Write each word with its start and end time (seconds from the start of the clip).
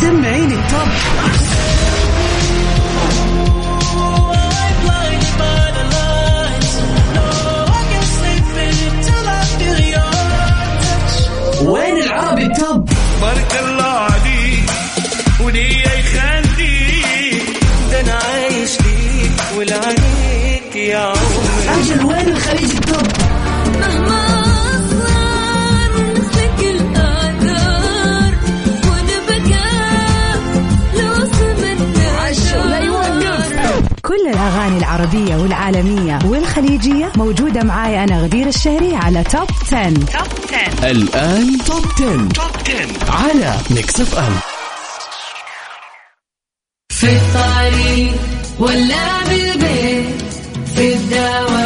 سمعيني 0.00 0.54
التوب. 0.54 0.88
الأغاني 34.40 34.78
العربية 34.78 35.36
والعالمية 35.36 36.18
والخليجية 36.24 37.12
موجودة 37.16 37.62
معاي 37.62 38.04
أنا 38.04 38.20
غدير 38.20 38.46
الشهري 38.46 38.96
على 38.96 39.24
Top 39.24 39.48
10. 39.72 40.90
الآن 40.90 41.58
Top 41.66 41.84
10. 41.94 42.28
على 43.08 43.56
Mix 43.70 44.00
FM 44.00 44.32
في 46.88 47.16
الطريق 47.16 48.12
ولا 48.58 49.24
بالبيت 49.28 50.22
في 50.76 50.94
الدوام 50.94 51.59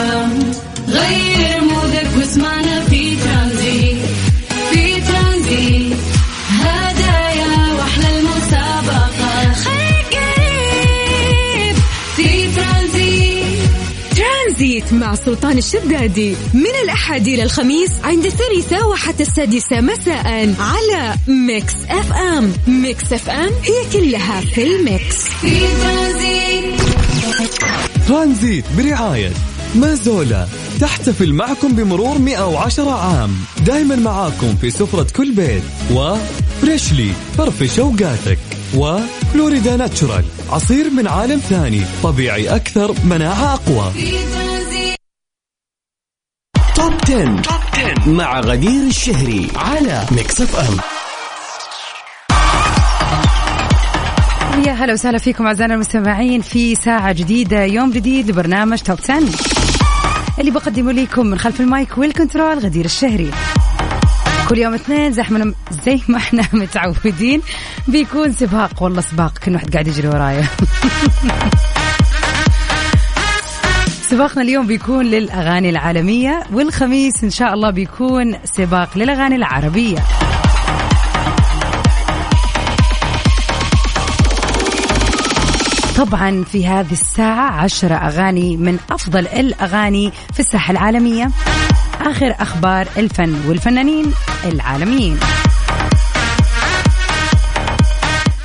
ترانزيت 14.17 14.92
مع 14.92 15.14
سلطان 15.14 15.59
الشدادي 15.59 16.37
من 16.55 16.70
الأحد 16.84 17.28
إلى 17.28 17.42
الخميس 17.42 17.91
عند 18.05 18.25
الثالثة 18.27 18.87
وحتى 18.87 19.23
السادسة 19.23 19.81
مساء 19.81 20.55
على 20.61 21.15
Mix 21.28 21.74
FM. 21.88 22.52
Mix 22.66 23.12
FM 23.12 23.50
هي 23.62 23.91
كلها 23.92 24.41
في 24.41 24.62
ال 24.62 24.73
mix. 24.73 25.16
في 25.41 25.61
Transit 25.83 26.80
Transit 28.08 28.64
برعاية 28.78 29.31
Mazola. 29.74 30.47
تحتفل 30.81 31.33
معكم 31.33 31.72
بمرور 31.72 32.19
110 32.19 32.91
عام. 32.91 33.37
دايما 33.67 33.97
معاكم 33.97 34.56
في 34.56 34.70
سفرة 34.70 35.06
كل 35.17 35.33
بيت. 35.33 35.62
و 35.92 36.07
Freshly 36.07 37.10
فرفش 37.39 37.78
اوقاتك 37.78 38.39
و 38.77 38.86
Florida's 38.86 39.77
Natural 39.77 40.24
عصير 40.50 40.91
من 40.91 41.08
عالم 41.08 41.39
ثاني 41.39 41.83
طبيعي 42.03 42.56
أكثر 42.56 42.94
مناعة 43.05 43.55
أقوى. 43.55 43.92
Top 46.74 46.92
10. 47.05 48.08
مع 48.11 48.41
غدير 48.41 48.86
الشهري 48.86 49.48
على 49.56 50.06
Mix 50.10 50.41
FM 50.41 50.77
يا 54.66 54.72
هلا 54.72 54.92
وسهلا 54.92 55.19
فيكم 55.19 55.47
أعزائنا 55.47 55.75
المستمعين 55.75 56.41
في 56.41 56.75
ساعة 56.75 57.12
جديدة 57.12 57.64
يوم 57.64 57.91
جديد 57.91 58.31
لبرنامج 58.31 58.78
Top 58.78 58.98
10 59.05 59.22
اللي 60.38 60.50
بقدمه 60.50 60.92
لكم 60.92 61.27
من 61.27 61.38
خلف 61.38 61.61
ال 61.60 61.70
mic 61.70 61.98
وال 61.98 62.12
control 62.12 62.58
غدير 62.59 62.84
الشهري. 62.84 63.31
كل 64.48 64.59
يوم 64.59 64.75
اثنين 64.75 65.12
زي 65.12 65.23
ما 65.31 65.55
زي 65.87 66.00
ما 66.09 66.19
إحنا 66.19 66.45
متعودين. 66.61 67.42
بيكون 67.89 68.33
سباق 68.33 68.83
والله 68.83 69.00
سباق 69.00 69.39
كل 69.39 69.55
واحد 69.55 69.73
قاعد 69.73 69.87
يجري 69.89 70.09
ورايا. 70.09 70.47
سباقنا 74.11 74.42
اليوم 74.42 74.67
بيكون 74.67 75.05
للأغاني 75.06 75.71
العالمية 75.71 76.43
والخميس 76.53 77.25
إن 77.25 77.31
شاء 77.31 77.54
الله 77.54 77.71
بيكون 77.71 78.37
سباق 78.56 78.99
للأغاني 78.99 79.37
العربية. 79.37 79.99
طبعا 85.97 86.44
في 86.44 86.66
هذه 86.66 86.93
الساعة 86.93 87.50
عشرة 87.50 87.94
أغاني 87.94 88.56
من 88.56 88.78
أفضل 88.91 89.27
الأغاني 89.27 90.12
في 90.33 90.41
الساحة 90.41 90.71
العالمية. 90.72 91.31
آخر 92.04 92.34
أخبار 92.41 92.88
الفن 92.97 93.37
والفنانين 93.48 94.12
العالميين. 94.44 95.20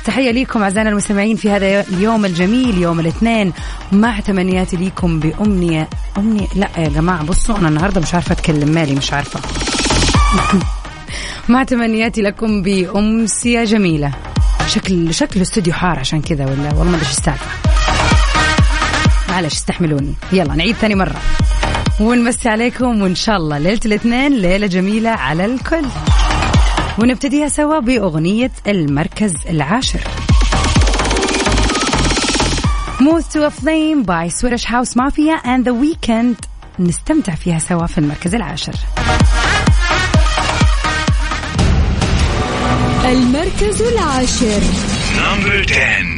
تحية 0.04 0.30
ليكم 0.30 0.62
أعزائنا 0.62 0.90
المستمعين 0.90 1.36
في 1.36 1.50
هذا 1.50 1.80
اليوم 1.80 2.24
الجميل 2.24 2.78
يوم 2.78 3.00
الاثنين. 3.00 3.52
مع 3.92 4.20
تمنياتي 4.20 4.76
ليكم 4.76 5.20
بأمنية 5.20 5.88
أمنية. 6.18 6.46
لا 6.54 6.68
يا 6.78 6.88
جماعة 6.88 7.24
بصوا 7.24 7.58
أنا 7.58 7.68
النهاردة 7.68 8.00
مش 8.00 8.14
عارفة 8.14 8.32
أتكلم 8.32 8.68
مالي 8.68 8.94
مش 8.94 9.12
عارفة. 9.12 9.40
مع 11.52 11.64
تمنياتي 11.64 12.22
لكم 12.22 12.62
بأمسية 12.62 13.64
جميلة. 13.64 14.12
شكل 14.68 15.14
شكل 15.14 15.36
الاستوديو 15.36 15.72
حار 15.72 15.98
عشان 15.98 16.22
كذا 16.22 16.44
ولا؟ 16.44 16.68
والله 16.68 16.84
ما 16.84 16.96
أدري 16.96 17.08
إيش 17.08 17.18
السالفة. 17.18 17.46
معلش 19.28 19.54
استحملوني. 19.54 20.14
يلا 20.32 20.54
نعيد 20.54 20.76
ثاني 20.76 20.94
مرة. 20.94 21.20
ونمسي 22.00 22.48
عليكم 22.48 23.02
وإن 23.02 23.14
شاء 23.14 23.36
الله 23.36 23.58
ليلة 23.58 23.80
الاثنين 23.86 24.32
ليلة 24.32 24.66
جميلة 24.66 25.10
على 25.10 25.44
الكل. 25.44 25.84
ونبتديها 26.98 27.48
سوا 27.48 27.78
بأغنية 27.78 28.50
المركز 28.66 29.34
العاشر. 29.50 30.00
Move 33.00 33.24
to 33.32 33.38
a 33.44 33.50
Flame 33.50 34.04
by 34.04 34.28
Swedish 34.28 34.64
House 34.64 34.94
Mafia 34.94 35.36
and 35.44 35.64
The 35.64 35.74
Weeknd. 35.84 36.36
نستمتع 36.78 37.34
فيها 37.34 37.58
سوا 37.58 37.86
في 37.86 37.98
المركز 37.98 38.34
العاشر. 38.34 38.74
المركز 43.04 43.82
العاشر. 43.82 44.60
نمبر 45.18 45.66
10 45.68 46.09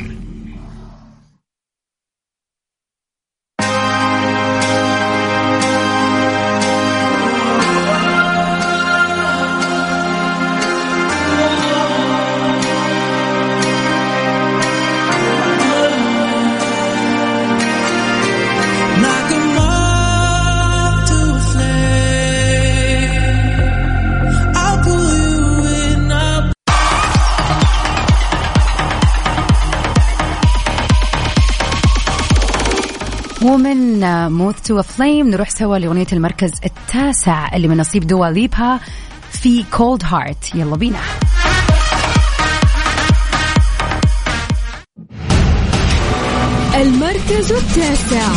ومن 33.44 34.00
Moth 34.32 34.60
to 34.60 34.82
Flame 34.82 35.28
نروح 35.28 35.50
سوا 35.50 35.78
لأغنية 35.78 36.06
المركز 36.12 36.53
التاسع 36.64 37.56
اللي 37.56 37.69
من 37.69 37.76
نصيب 37.76 38.06
دوا 38.06 38.26
ليبا 38.26 38.80
في 39.32 39.64
Cold 39.70 40.03
Heart 40.04 40.54
يلا 40.54 40.76
بينا. 40.76 40.98
المركز 46.75 47.53
التاسع. 47.53 48.28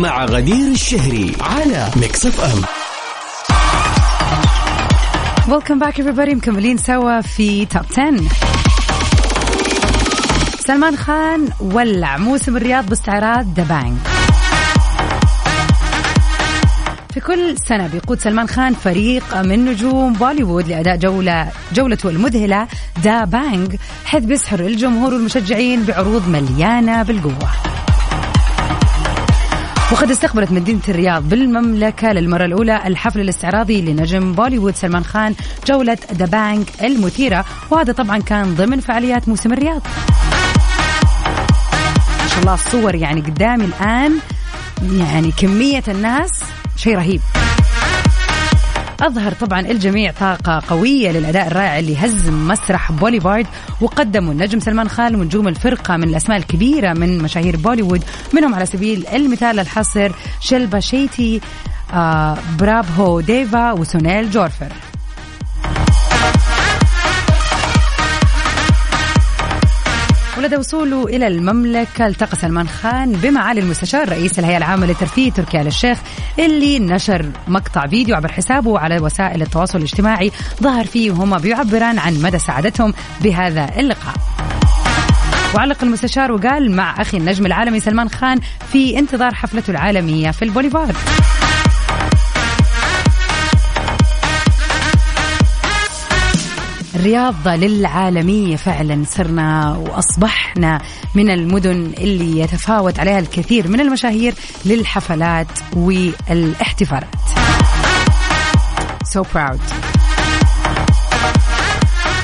مع 0.00 0.24
غدير 0.24 0.72
الشهري 0.72 1.32
على 1.40 1.88
Mix 1.96 2.26
FM 2.26 2.62
welcome 5.52 5.78
back 5.78 6.00
everybody. 6.00 6.34
مكملين 6.34 6.76
سوا 6.76 7.20
في 7.20 7.66
Top 7.66 7.82
10 7.92 8.14
سلمان 10.66 10.96
خان 10.96 11.48
ولع 11.60 12.16
موسم 12.16 12.56
الرياض 12.56 12.86
باستعراض 12.86 13.46
Da-Bangg 13.56 13.96
في 17.14 17.20
كل 17.20 17.56
سنة 17.68 17.86
بيقود 17.86 18.20
سلمان 18.20 18.48
خان 18.48 18.74
فريق 18.74 19.36
من 19.36 19.64
نجوم 19.64 20.12
بوليوود 20.12 20.68
لأداء 20.68 20.96
جولة 20.96 21.48
جولته 21.74 22.08
المذهلة 22.08 22.68
Da-Bangg 23.04 23.76
حيث 24.04 24.24
بيسحر 24.24 24.60
الجمهور 24.60 25.14
والمشجعين 25.14 25.84
بعروض 25.84 26.28
مليانة 26.28 27.02
بالقوة. 27.02 27.79
وقد 29.92 30.10
استقبلت 30.10 30.52
مدينة 30.52 30.80
الرياض 30.88 31.28
بالمملكة 31.28 32.12
للمرة 32.12 32.44
الأولى 32.44 32.86
الحفل 32.86 33.20
الاستعراضي 33.20 33.82
لنجم 33.82 34.32
بوليوود 34.32 34.74
سلمان 34.74 35.04
خان 35.04 35.34
جولة 35.66 35.98
Da-Bangg 36.12 36.66
المثيرة 36.82 37.44
وهذا 37.70 37.92
طبعا 37.92 38.18
كان 38.18 38.54
ضمن 38.54 38.80
فعاليات 38.80 39.28
موسم 39.28 39.52
الرياض. 39.52 39.82
ما 42.20 42.28
شاء 42.28 42.40
الله 42.40 42.54
الصور 42.54 42.94
يعني 42.94 43.20
قدامي 43.20 43.64
الآن 43.64 44.18
يعني 44.98 45.32
كمية 45.32 45.82
الناس 45.88 46.30
شيء 46.76 46.96
رهيب. 46.96 47.20
أظهر 49.02 49.32
طبعا 49.32 49.60
الجميع 49.60 50.12
طاقة 50.20 50.62
قوية 50.68 51.10
للأداء 51.10 51.46
الرائع 51.46 51.78
اللي 51.78 51.96
هزم 51.96 52.48
مسرح 52.48 52.92
بوليفارد 52.92 53.46
وقدموا 53.80 54.32
النجم 54.32 54.60
سلمان 54.60 54.88
خان 54.88 55.14
ونجوم 55.14 55.48
الفرقة 55.48 55.96
من 55.96 56.08
الأسماء 56.08 56.38
الكبيرة 56.38 56.92
من 56.92 57.18
مشاهير 57.18 57.56
بوليوود 57.56 58.04
منهم 58.32 58.54
على 58.54 58.66
سبيل 58.66 59.06
المثال 59.06 59.58
الحصر 59.60 60.12
شلبا 60.40 60.80
شيتي 60.80 61.40
آه 61.92 62.38
برافو 62.58 63.20
ديفا 63.20 63.72
وسونيل 63.72 64.30
جورفر. 64.30 64.72
ولدى 70.40 70.56
وصوله 70.56 71.04
إلى 71.04 71.26
المملكة 71.26 72.06
التقى 72.06 72.36
سلمان 72.36 72.68
خان 72.68 73.12
بمعالي 73.12 73.60
المستشار 73.60 74.08
رئيس 74.08 74.38
الهيئة 74.38 74.56
العامة 74.56 74.86
للترفيه 74.86 75.32
تركي 75.32 75.60
آل 75.60 75.66
الشيخ 75.66 75.98
اللي 76.38 76.78
نشر 76.78 77.26
مقطع 77.48 77.86
فيديو 77.86 78.16
عبر 78.16 78.32
حسابه 78.32 78.78
على 78.78 78.98
وسائل 78.98 79.42
التواصل 79.42 79.78
الاجتماعي 79.78 80.32
ظهر 80.62 80.84
فيه 80.84 81.10
وهما 81.10 81.38
بيعبران 81.38 81.98
عن 81.98 82.22
مدى 82.22 82.38
سعادتهم 82.38 82.94
بهذا 83.20 83.70
اللقاء. 83.78 84.14
وعلق 85.54 85.84
المستشار 85.84 86.32
وقال 86.32 86.70
مع 86.70 87.02
أخي 87.02 87.16
النجم 87.16 87.46
العالمي 87.46 87.80
سلمان 87.80 88.08
خان 88.08 88.40
في 88.72 88.98
انتظار 88.98 89.34
حفلته 89.34 89.70
العالمية 89.70 90.30
في 90.30 90.44
البوليفارد. 90.44 90.96
الرياض 97.00 97.48
للعالمية 97.48 98.56
فعلا 98.56 99.04
صرنا 99.06 99.76
وأصبحنا 99.76 100.82
من 101.14 101.30
المدن 101.30 101.92
اللي 101.98 102.40
يتفاوت 102.40 102.98
عليها 102.98 103.18
الكثير 103.18 103.68
من 103.68 103.80
المشاهير 103.80 104.34
للحفلات 104.64 105.46
والاحتفالات. 105.76 107.14
So 109.14 109.20
proud. 109.34 109.60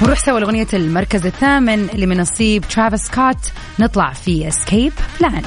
ونروح 0.02 0.18
سوا 0.18 0.40
لأغنية 0.40 0.66
المركز 0.74 1.26
الثامن 1.26 1.88
اللي 1.90 2.06
من 2.06 2.20
نصيب 2.20 2.64
ترافيس 2.68 3.00
سكوت 3.00 3.52
نطلع 3.78 4.12
في 4.12 4.48
Escape 4.48 4.92
Plan 5.20 5.42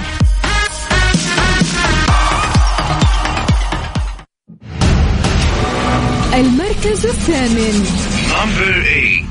المركز 6.34 7.06
الثامن. 7.06 8.19
Number 8.30 8.72
8. 8.86 9.26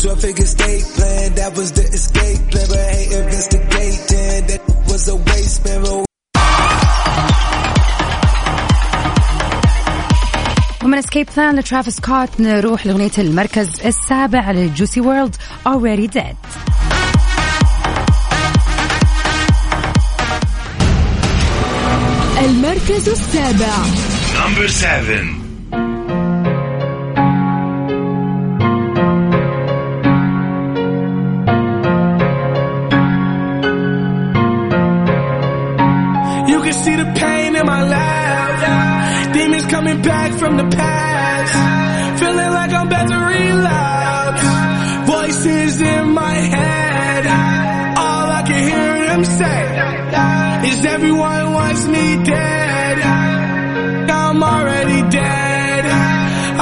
Twelve 0.00 0.20
figure 0.20 0.46
estate 0.46 0.84
plan, 0.96 1.34
that 1.40 1.52
was 1.56 1.72
the 1.72 1.82
escape 1.98 2.42
plan, 2.50 2.66
but 2.68 2.84
hey, 2.92 3.04
investigating, 3.22 4.40
that 4.50 4.62
was 4.88 5.08
a 5.08 5.16
waste 5.16 5.64
man. 5.64 6.04
ومن 10.84 10.98
Escape 10.98 11.30
Plan 11.30 11.56
لترافيس 11.56 11.94
سكوت 11.96 12.40
نروح 12.40 12.86
لأغنية 12.86 13.10
المركز 13.18 13.68
السابع 13.84 14.50
لجوس 14.50 15.00
وورلد 15.00 15.36
Already 15.68 16.08
Dead 16.14 16.36
المركز 22.45 23.09
السابع 23.09 23.75
Number 24.33 24.67
7. 24.67 25.39
You 36.51 36.59
can 36.65 36.73
see 36.83 36.95
the 36.95 37.09
pain 37.21 37.55
in 37.55 37.65
my 37.65 37.81
life. 37.97 39.33
Demons 39.33 39.65
coming 39.67 40.01
back 40.01 40.31
from 40.41 40.57
the 40.57 40.67
past. 40.75 42.19
Feeling 42.19 42.51
like 42.57 42.71
I'm 42.73 42.87
about 42.87 43.07
to 43.13 43.19
relapse. 43.33 44.43
Voices 45.13 45.81
in 45.81 46.09
my 46.21 46.33
head. 46.55 47.25
All 48.05 48.27
I 48.39 48.41
can 48.49 48.61
hear 48.69 49.05
them 49.09 49.23
say 49.25 49.72
is 50.69 50.85
everyone 50.85 51.53
wants 51.53 51.83
me 51.87 52.05
dead. 52.23 52.97
I'm 54.21 54.43
already 54.43 55.01
dead. 55.09 55.85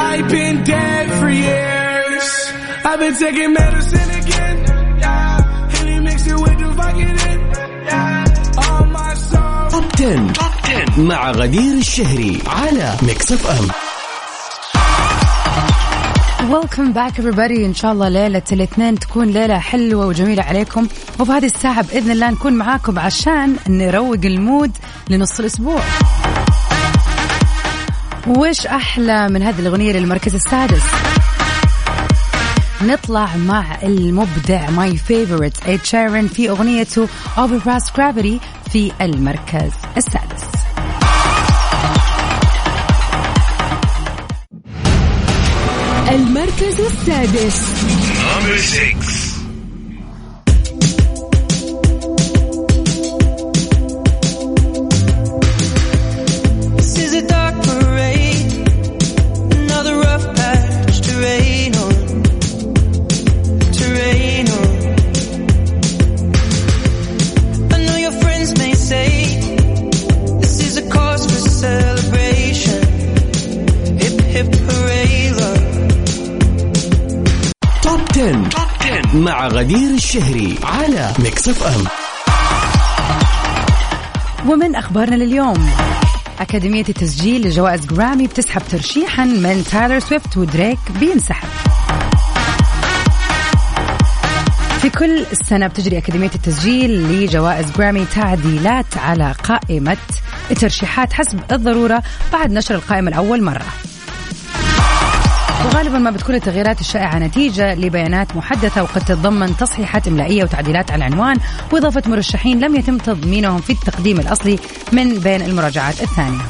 I've 0.09 0.27
been 0.29 0.63
dead 0.63 1.05
for 1.19 1.29
years. 1.29 2.27
I've 2.89 2.99
been 2.99 3.15
taking 3.23 3.53
medicine 3.53 4.09
again. 4.21 4.57
Henny 5.73 5.99
mix 6.07 6.27
it 6.27 6.39
with 6.43 6.57
the 6.63 6.69
Vicodin. 6.79 7.39
All 8.63 8.85
my 8.85 9.13
sorrow. 9.13 9.69
توب 9.69 9.91
10. 9.91 10.33
Top 10.33 10.53
10. 10.63 10.99
مع 11.07 11.31
غدير 11.31 11.73
الشهري 11.77 12.39
على 12.47 12.95
ميكس 13.03 13.31
اف 13.31 13.47
ام 13.47 13.67
ويلكم 16.50 16.92
باك 16.92 17.20
everybody. 17.20 17.64
إن 17.64 17.74
شاء 17.74 17.92
الله 17.92 18.08
ليلة 18.08 18.42
الاثنين 18.52 18.98
تكون 18.98 19.28
ليلة 19.28 19.58
حلوة 19.58 20.06
وجميلة 20.06 20.42
عليكم. 20.42 20.88
وفي 21.20 21.32
هذه 21.32 21.44
الساعة 21.44 21.82
بإذن 21.82 22.10
الله 22.10 22.30
نكون 22.30 22.52
معاكم 22.52 22.98
عشان 22.98 23.56
نروق 23.68 24.18
ال 24.24 24.33
mood 24.33 24.70
لنص 25.10 25.40
الأسبوع. 25.40 25.80
وش 28.26 28.66
أحلى 28.66 29.28
من 29.28 29.42
هذه 29.42 29.60
الأغنية 29.60 29.92
للمركز 29.92 30.34
السادس؟ 30.34 30.82
نطلع 32.82 33.36
مع 33.36 33.82
المبدع 33.82 34.70
my 34.70 34.96
favorite 34.96 35.66
ايد 35.66 35.84
شيرن 35.84 36.26
في 36.26 36.50
Overpass 36.50 37.92
Graffiti 37.96 38.40
في 38.72 38.92
المركز 39.00 39.72
السادس. 39.96 40.51
المركز 46.51 46.79
السادس 46.79 47.61
Number 48.19 48.57
6. 48.57 49.37
This 56.77 56.97
is 56.97 57.13
a 57.13 57.23
غدير 79.62 79.90
الشهري 79.94 80.58
على 80.62 81.12
Mix 81.18 81.48
FM 81.48 81.84
ومن 84.50 84.74
أخبارنا 84.74 85.14
لليوم. 85.14 85.70
أكاديمية 86.40 86.84
التسجيل 86.88 87.46
لجوائز 87.46 87.86
جرامي 87.86 88.26
بتسحب 88.26 88.62
ترشيحا 88.70 89.24
من 89.24 89.64
تايلر 89.72 89.98
سويفت 89.98 90.36
ودريك 90.36 90.78
بينسحب. 91.00 91.48
في 94.80 94.90
كل 94.90 95.26
سنة 95.32 95.66
بتجري 95.66 95.98
أكاديمية 95.98 96.30
التسجيل 96.34 96.90
لجوائز 96.90 97.66
جرامي 97.78 98.06
تعديلات 98.14 98.96
على 98.96 99.34
قائمة 99.42 99.96
الترشيحات 100.50 101.12
حسب 101.12 101.40
الضرورة 101.52 102.02
بعد 102.32 102.50
نشر 102.50 102.74
القائمة 102.74 103.10
لأول 103.10 103.42
مرة. 103.42 103.66
وغالبا 105.72 105.98
ما 105.98 106.10
بتكون 106.10 106.34
التغييرات 106.34 106.80
الشائعة 106.80 107.18
نتيجة 107.18 107.74
لبيانات 107.74 108.36
محدثة 108.36 108.82
وقد 108.82 109.00
تتضمن 109.00 109.56
تصحيحات 109.56 110.08
إملائية 110.08 110.44
وتعديلات 110.44 110.90
على 110.90 111.06
العنوان 111.06 111.36
وإضافة 111.72 112.02
مرشحين 112.06 112.60
لم 112.60 112.76
يتم 112.76 112.98
تضمينهم 112.98 113.60
في 113.60 113.72
التقديم 113.72 114.20
الأصلي 114.20 114.58
من 114.92 115.18
بين 115.18 115.42
المراجعات 115.42 116.02
الثانية. 116.02 116.40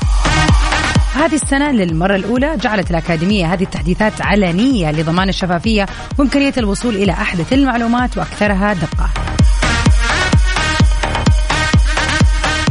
هذه 1.14 1.35
السنة 1.35 1.71
للمرة 1.71 2.17
الأولى 2.17 2.57
جعلت 2.57 2.91
الأكاديمية 2.91 3.52
هذه 3.55 3.62
التحديثات 3.62 4.12
علنية 4.23 4.91
لضمان 4.91 5.29
الشفافية 5.29 5.87
وإمكانية 6.19 6.55
الوصول 6.59 6.95
إلى 6.95 7.12
أحدث 7.12 7.52
المعلومات 7.52 8.19
وأكثرها 8.19 8.73
دقة. 8.73 9.11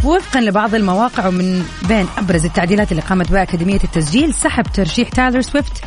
وفقا 0.03 0.41
لبعض 0.41 0.75
المواقع 0.75 1.27
ومن 1.27 1.65
بين 1.87 2.07
أبرز 2.17 2.45
التعديلات 2.45 2.91
اللي 2.91 3.01
قامت 3.01 3.31
بها 3.31 3.41
أكاديمية 3.41 3.79
التسجيل 3.83 4.33
سحب 4.33 4.63
ترشيح 4.63 5.09
تايلر 5.09 5.41
سويفت 5.41 5.83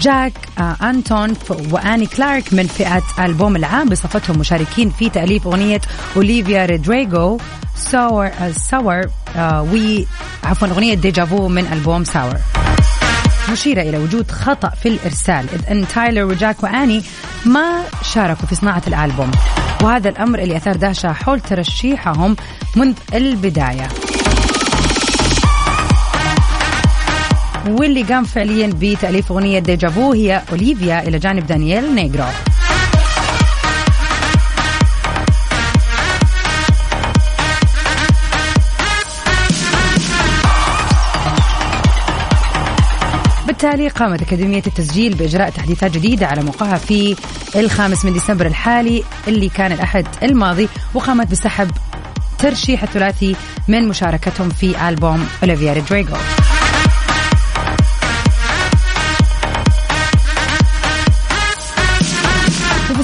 جاك 0.00 0.32
آه 0.58 0.76
أنتونوف 0.82 1.34
وآني 1.70 2.06
كلارك 2.06 2.52
من 2.52 2.66
فئة 2.66 3.02
ألبوم 3.18 3.56
العام 3.56 3.88
بصفتهم 3.88 4.38
مشاركين 4.38 4.90
في 4.90 5.08
تأليف 5.10 5.46
أغنية 5.46 5.80
أوليفيا 6.16 6.66
رودريغو 6.66 7.40
ساور 7.76 8.26
آه 8.26 8.50
ساور 8.50 9.06
آه 9.36 9.62
و 9.62 10.02
عفوا 10.44 10.68
أغنية 10.68 10.94
Deja 10.94 11.30
Vu 11.30 11.48
من 11.48 11.66
ألبوم 11.72 12.04
ساور 12.04 12.36
مشيرة 13.52 13.82
إلى 13.82 13.98
وجود 13.98 14.30
خطأ 14.30 14.68
في 14.68 14.88
الإرسال 14.88 15.46
إذ 15.52 15.70
أن 15.70 15.88
تايلر 15.88 16.24
وجاك 16.24 16.62
وآني 16.62 17.02
ما 17.44 17.82
شاركوا 18.02 18.46
في 18.46 18.54
صناعة 18.54 18.82
الألبوم. 18.86 19.30
وهذا 19.82 20.08
الأمر 20.08 20.38
اللي 20.38 20.56
أثار 20.56 20.76
دهشة 20.76 21.12
حول 21.12 21.40
ترشيحهم 21.40 22.36
منذ 22.76 22.94
البداية. 23.14 23.88
واللي 27.68 28.02
قام 28.02 28.24
فعليا 28.24 28.66
بتأليف 28.66 29.32
أغنية 29.32 29.58
Deja 29.58 29.94
Vu 29.94 30.12
هي 30.12 30.42
أوليفيا 30.50 31.08
إلى 31.08 31.18
جانب 31.18 31.46
دانييل 31.46 31.94
نيجرو. 31.94 32.24
بالتالي 43.46 43.88
قامت 43.88 44.22
أكاديمية 44.22 44.62
التسجيل 44.66 45.14
بإجراء 45.14 45.50
تحديثات 45.50 45.90
جديدة 45.90 46.26
على 46.26 46.42
موقعها 46.42 46.76
في 46.76 47.16
الخامس 47.56 48.04
من 48.04 48.12
ديسمبر 48.12 48.46
الحالي 48.46 49.04
اللي 49.28 49.48
كان 49.48 49.72
الأحد 49.72 50.06
الماضي 50.22 50.68
وقامت 50.94 51.30
بسحب 51.30 51.70
ترشيح 52.38 52.82
الثلاثي 52.82 53.36
من 53.68 53.88
مشاركتهم 53.88 54.48
في 54.48 54.88
ألبوم 54.88 55.28
أوليفيا 55.42 55.72
رودريغو. 55.72 56.16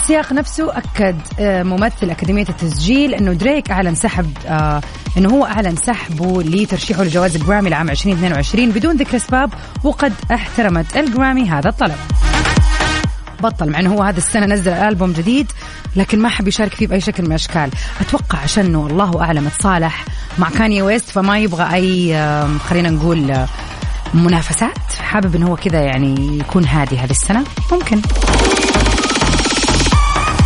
السياق 0.06 0.32
نفسه 0.32 0.78
أكد 0.78 1.16
آه، 1.38 1.62
ممثل 1.62 2.10
أكاديمية 2.10 2.46
التسجيل 2.48 3.14
أنه 3.14 3.32
دريك 3.32 3.70
أعلن 3.70 3.94
سحب 3.94 4.38
آه، 4.46 4.80
أنه 5.18 5.28
هو 5.28 5.44
أعلن 5.44 5.76
سحبه 5.76 6.42
لترشيحه 6.42 7.04
لجوائز 7.04 7.36
الجرامي 7.36 7.70
لعام 7.70 7.90
2022 7.90 8.70
بدون 8.70 8.96
ذكر 8.96 9.16
أسباب 9.16 9.50
وقد 9.84 10.12
احترمت 10.34 10.96
الجرامي 10.96 11.50
هذا 11.50 11.68
الطلب. 11.68 11.96
بطل 13.42 13.70
مع 13.70 13.80
إنه 13.80 13.94
هو 13.94 14.02
هذا 14.02 14.18
السنة 14.18 14.46
نزل 14.46 14.72
ألبوم 14.72 15.12
جديد 15.12 15.52
لكن 15.96 16.18
ما 16.18 16.28
حب 16.28 16.48
يشارك 16.48 16.75
فيه 16.75 16.86
بأي 16.86 17.00
شكل 17.00 17.22
من 17.22 17.28
الأشكال. 17.28 17.70
أتوقع 18.00 18.38
عشان 18.38 18.75
الله 18.75 19.22
اعلم 19.22 19.46
اتصالح 19.46 20.04
مع 20.38 20.50
كاني 20.50 20.82
ويست 20.82 21.10
فما 21.10 21.38
يبغى 21.38 21.75
أي 21.75 22.14
خلينا 22.58 22.90
نقول 22.90 23.30
آه، 23.30 23.48
منافسات. 24.14 24.92
حابب 25.00 25.36
إنه 25.36 25.46
هو 25.46 25.56
كذا 25.56 25.80
يعني 25.80 26.38
يكون 26.38 26.64
هادي 26.64 26.98
هذه 26.98 27.10
السنة. 27.10 27.44
ممكن. 27.72 28.00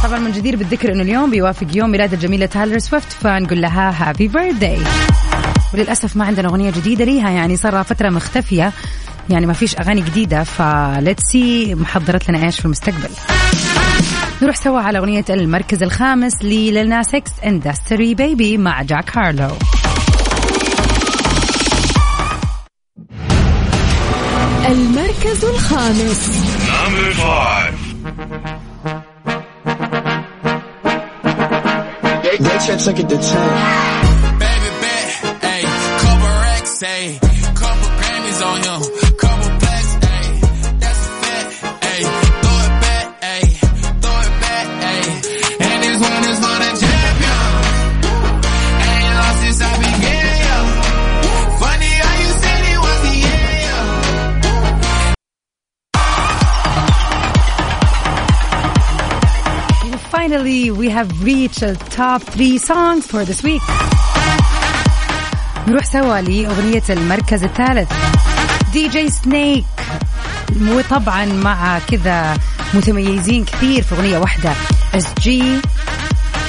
طبعا 0.05 0.19
من 0.19 0.33
جدير 0.33 0.57
بالذكر 0.57 0.93
إنه 0.93 1.03
اليوم 1.03 1.31
بيوافق 1.31 1.67
يوم 1.75 1.91
ميلاد 1.91 2.13
الجميلة 2.13 2.47
تايلر 2.47 2.79
سويفت 2.79 3.13
فنقول 3.13 3.61
لها 3.61 4.09
happy 4.09 4.29
birthday 4.29 4.79
وللأسف 5.75 6.17
ما 6.17 6.25
عندنا 6.25 6.49
أغنية 6.49 6.71
جديدة 6.71 7.05
ليها 7.05 7.31
يعني 7.31 7.57
صار 7.57 7.73
لها 7.73 7.83
فترة 7.83 8.09
مختفية 8.09 8.73
يعني 9.31 9.47
ما 9.47 9.53
فيش 9.53 9.77
أغاني 9.79 10.01
جديدة 10.01 10.45
ف 10.45 10.58
let's 10.58 11.23
see 11.23 11.75
محضرت 11.75 12.31
لنا 12.31 12.47
إيش 12.47 12.59
في 12.59 12.65
المستقبل. 12.65 13.09
نروح 14.43 14.57
سوا 14.57 14.81
على 14.81 14.99
أغنية 14.99 15.25
المركز 15.31 15.83
الخامس 15.83 16.43
للنا 16.43 17.03
6 17.03 17.23
اندستري 17.47 18.15
بيبي 18.15 18.59
مع 18.59 18.83
جاك 18.83 19.19
هارلو. 19.19 19.51
المركز 24.69 25.45
الخامس. 25.45 26.41
stretch 32.71 32.87
like 32.87 33.05
a 33.05 33.09
detent. 33.09 34.39
Baby 34.39 34.71
bet, 34.81 35.09
ayy, 35.43 35.67
couple 36.03 36.33
racks, 36.45 36.83
ayy, 36.83 37.21
couple 37.61 37.91
Grammys 37.99 38.41
on 38.47 38.59
you, 38.67 38.77
Finally, 60.21 60.71
we 60.71 60.91
have 60.91 61.11
reached 61.25 61.61
the 61.61 61.75
top 61.89 62.21
three 62.21 62.59
songs 62.59 63.07
for 63.07 63.25
this 63.25 63.43
week. 63.43 63.63
نروح 65.69 65.85
سوا 65.85 66.21
لأغنية 66.21 66.83
المركز 66.91 67.45
الثالث. 67.45 67.93
دي 68.73 68.89
جي 68.89 69.11
سنيك 69.11 69.65
وطبعا 70.63 71.25
مع 71.25 71.79
كذا 71.79 72.39
متميزين 72.75 73.45
كثير 73.45 73.83
في 73.83 73.95
أغنية 73.95 74.19
واحدة. 74.19 74.53
SG 74.95 75.61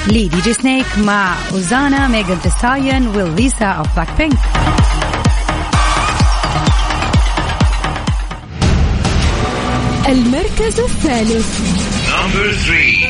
لـ 0.06 0.28
دي 0.28 0.40
جي 0.40 0.52
سنيك 0.52 0.86
مع 0.98 1.34
أوزونا 1.52 2.08
ميغان 2.08 2.38
ذا 2.42 2.58
ستاليون 2.58 3.06
وليسا 3.06 3.66
أو 3.66 3.82
بلاك 3.96 4.08
بينك 4.18 4.38
المركز 10.08 10.80
الثالث. 10.80 11.82
Number 12.12 12.52
three. 12.66 13.01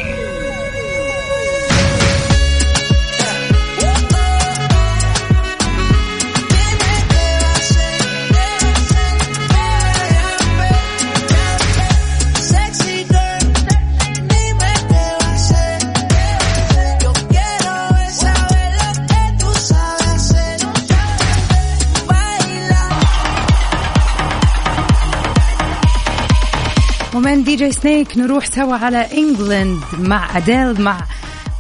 جي 27.62 27.73
سنيك 27.73 28.19
نروح 28.19 28.45
سوا 28.45 28.76
على 28.76 28.99
England 28.99 29.81
مع 29.99 30.37
أديل 30.37 30.83
مع 30.83 30.99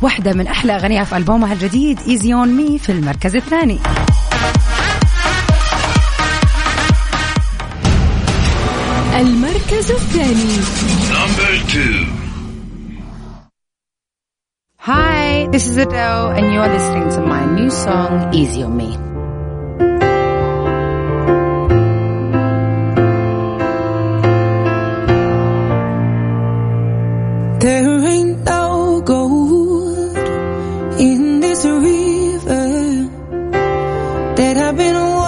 واحدة 0.02 0.32
من 0.32 0.46
أحلى 0.46 0.76
أغانيها 0.76 1.04
في 1.04 1.16
ألبومها 1.16 1.52
الجديد 1.52 2.00
Easy 2.08 2.34
on 2.34 2.48
Me 2.48 2.78
في 2.78 2.92
المركز 2.92 3.36
الثاني 3.36 3.78
المركز 9.14 9.90
الثاني. 9.90 10.62
Hi, 14.78 15.46
this 15.52 15.66
is 15.68 15.76
Adele 15.76 16.30
and 16.36 16.52
you're 16.52 16.72
listening 16.76 17.08
to 17.10 17.20
my 17.32 17.44
new 17.58 17.70
song 17.70 18.34
Easy 18.34 18.64
on 18.64 18.76
Me. 18.76 19.11
have 34.62 34.76
been 34.76 35.21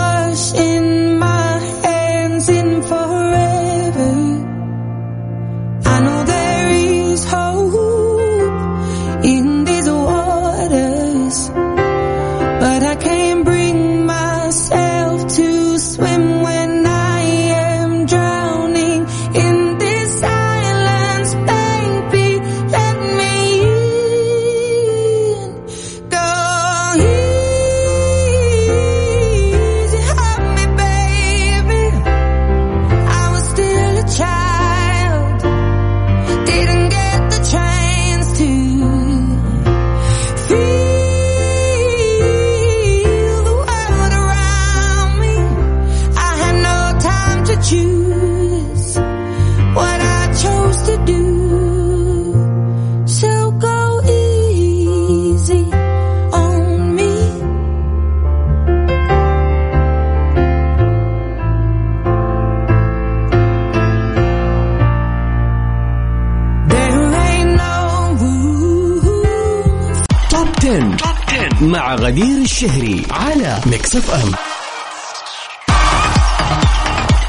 مع 71.64 71.94
غدير 71.94 72.42
الشهري 72.42 73.02
على 73.10 73.60
ميكس 73.66 73.96
اف 73.96 74.10
ام 74.10 74.32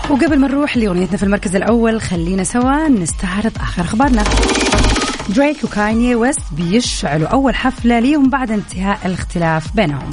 وقبل 0.10 0.40
ما 0.40 0.48
نروح 0.48 0.78
لأغنيتنا 0.78 1.18
في 1.18 1.24
المركز 1.24 1.56
الأول 1.56 2.02
خلينا 2.02 2.44
سوا 2.44 2.88
نستعرض 2.88 3.52
آخر 3.60 3.82
أخبارنا. 3.82 4.24
دريك 5.30 5.64
وكانيي 5.64 6.16
ويست 6.16 6.42
بيشعلوا 6.52 7.28
أول 7.28 7.56
حفلة 7.56 8.00
ليهم 8.00 8.30
بعد 8.30 8.52
انتهاء 8.52 9.00
الاختلاف 9.06 9.76
بينهم. 9.76 10.10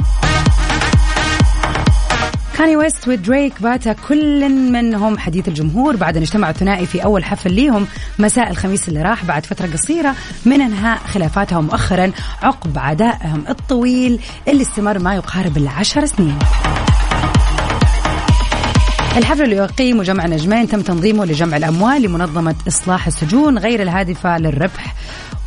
كاني 2.59 2.77
ويست 2.77 3.09
ودريك 3.09 3.63
بات 3.63 3.89
كل 3.89 4.49
منهم 4.49 5.19
حديث 5.19 5.49
الجمهور. 5.49 5.97
بعد 5.97 6.17
أن 6.17 6.23
اجتمع 6.23 6.51
الثنائي 6.51 6.87
في 6.87 7.05
أول 7.05 7.25
حفل 7.25 7.53
ليهم 7.53 7.87
مساء 8.19 8.51
الخميس 8.51 8.89
اللي 8.89 9.03
راح 9.03 9.25
بعد 9.25 9.47
فترة 9.47 9.67
قصيرة 9.67 10.15
من 10.47 10.61
أنهاء 10.61 10.99
خلافاتهم. 10.99 11.65
مؤخرا 11.65 12.13
عقب 12.43 12.79
عدائهم 12.79 13.45
الطويل 13.49 14.21
اللي 14.49 14.63
استمر 14.63 14.99
ما 14.99 15.15
يقارب 15.15 15.57
العشر 15.57 16.07
سنين. 16.07 16.39
الحفل 19.17 19.43
اللي 19.43 19.57
يقيم 19.57 19.99
مجمع 19.99 20.27
نجمين 20.27 20.69
تم 20.69 20.81
تنظيمه 20.81 21.25
لجمع 21.25 21.57
الأموال 21.57 22.03
لمنظمة 22.03 22.55
إصلاح 22.69 23.07
السجون 23.07 23.59
غير 23.59 23.83
الهادفة 23.83 24.39
للربح. 24.39 24.95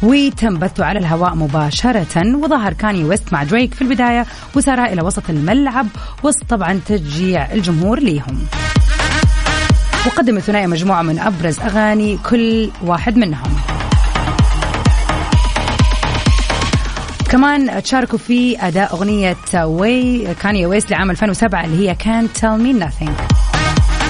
وتم 0.05 0.59
بثه 0.59 0.85
على 0.85 0.99
الهواء 0.99 1.35
مباشرة 1.35 2.35
وظهر 2.35 2.73
كاني 2.73 3.03
ويست 3.03 3.33
مع 3.33 3.43
دريك 3.43 3.73
في 3.73 3.81
البداية 3.81 4.25
وسار 4.55 4.83
إلى 4.85 5.01
وسط 5.01 5.29
الملعب 5.29 5.87
وسط 6.23 6.43
طبعا 6.49 6.79
تشجيع 6.85 7.51
الجمهور 7.51 7.99
ليهم. 7.99 8.45
وقدم 10.07 10.37
الثنائي 10.37 10.67
مجموعة 10.67 11.01
من 11.01 11.19
أبرز 11.19 11.59
أغاني 11.59 12.17
كل 12.29 12.69
واحد 12.83 13.17
منهم. 13.17 13.55
كمان 17.29 17.83
تشاركوا 17.83 18.17
في 18.17 18.67
أداء 18.67 18.93
أغنية 18.93 19.37
واي 19.55 20.35
كاني 20.41 20.65
ويست 20.65 20.91
لعام 20.91 21.11
2007 21.11 21.65
اللي 21.65 21.89
هي 21.89 21.95
Can't 21.95 22.39
Tell 22.41 22.59
Me 22.61 22.83
Nothing. 22.83 23.11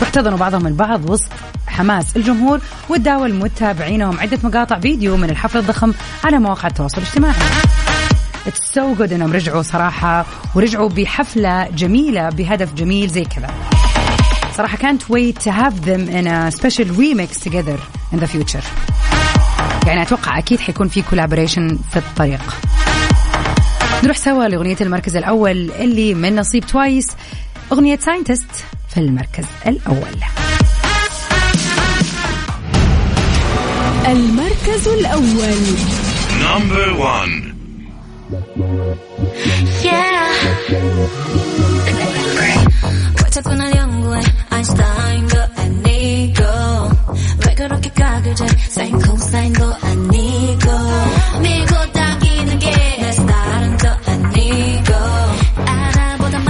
واحتضنوا 0.01 0.37
بعضهم 0.37 0.67
البعض 0.67 1.09
وسط 1.09 1.31
حماس. 1.75 2.15
الجمهور 2.15 2.59
وتداول 2.89 3.33
متابعينهم 3.33 4.19
عدة 4.19 4.39
مقاطع 4.43 4.79
فيديو 4.79 5.17
من 5.17 5.29
الحفل 5.29 5.57
الضخم 5.57 5.93
على 6.23 6.39
مواقع 6.39 6.67
التواصل 6.67 7.01
الاجتماعي. 7.01 7.35
It's 8.47 8.73
so 8.73 8.99
good 8.99 9.11
إنهم 9.11 9.33
رجعوا 9.33 9.61
صراحة 9.61 10.25
ورجعوا 10.55 10.89
بحفلة 10.89 11.67
جميلة 11.67 12.29
بهدف 12.29 12.73
جميل 12.73 13.09
زي 13.09 13.23
كذا. 13.23 13.49
صراحة 14.57 14.77
can't 14.77 15.01
wait 15.01 15.43
to 15.43 15.51
have 15.51 15.85
them 15.85 16.09
in 16.09 16.27
a 16.27 16.51
special 16.51 16.85
remix 16.85 17.39
together 17.43 17.79
in 18.13 18.19
the 18.19 18.27
future. 18.27 18.63
يعني 19.87 20.01
أتوقع 20.01 20.37
أكيد 20.37 20.59
حيكون 20.59 20.87
في 20.87 21.03
collaboration 21.03 21.91
في 21.91 21.97
الطريق. 21.97 22.55
نروح 24.03 24.17
سوا 24.17 24.47
لأغنية 24.47 24.77
المركز 24.81 25.15
الأول 25.15 25.71
اللي 25.71 26.13
من 26.13 26.35
نصيب 26.35 26.65
توايس 26.65 27.07
أغنية 27.71 27.97
Scientist 27.97 28.65
في 28.89 28.99
المركز 28.99 29.45
الأول. 29.67 30.44
المركز 34.07 34.87
الأول 34.87 35.55
Number 36.41 36.87
one. 36.99 37.55
Yeah. 39.83 41.35
어쨌거나 43.25 43.75
연구해 43.75 44.21
아인슈타인과 44.49 45.49
애니고 45.57 46.43
왜 47.47 47.55
그렇게 47.55 47.89
가글제 47.89 48.45
사인 48.69 48.99
코사인도 48.99 49.63